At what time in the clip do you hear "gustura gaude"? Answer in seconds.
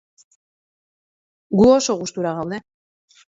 2.01-2.61